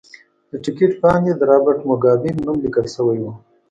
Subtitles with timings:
[0.49, 3.25] د ټکټ باندې د رابرټ موګابي نوم لیکل شوی و.